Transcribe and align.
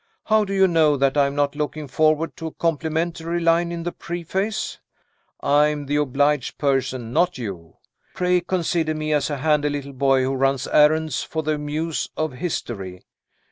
How 0.23 0.43
do 0.45 0.51
you 0.51 0.67
know 0.67 0.97
that 0.97 1.15
I 1.15 1.27
am 1.27 1.35
not 1.35 1.55
looking 1.55 1.87
forward 1.87 2.35
to 2.37 2.47
a 2.47 2.53
complimentary 2.53 3.39
line 3.39 3.71
in 3.71 3.83
the 3.83 3.91
preface? 3.91 4.79
I 5.41 5.67
am 5.67 5.85
the 5.85 5.97
obliged 5.97 6.57
person, 6.57 7.13
not 7.13 7.37
you. 7.37 7.75
Pray 8.15 8.41
consider 8.41 8.95
me 8.95 9.13
as 9.13 9.29
a 9.29 9.37
handy 9.37 9.69
little 9.69 9.93
boy 9.93 10.23
who 10.23 10.33
runs 10.33 10.65
on 10.65 10.75
errands 10.75 11.21
for 11.21 11.43
the 11.43 11.59
Muse 11.59 12.09
of 12.17 12.33
History. 12.33 13.03